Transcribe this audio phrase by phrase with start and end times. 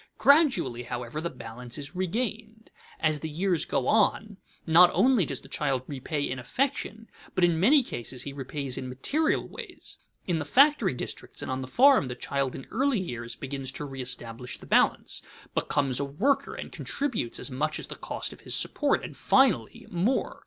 [0.17, 5.47] Gradually, however, the balance is regained; as the years go on, not only does the
[5.47, 9.99] child repay in affection but in many cases he repays in material ways.
[10.25, 13.87] In the factory districts and on the farm the child in early years begins to
[13.87, 15.21] reëstablish the balance,
[15.53, 19.85] becomes a worker, and contributes as much as the cost of his support, and finally
[19.91, 20.39] more.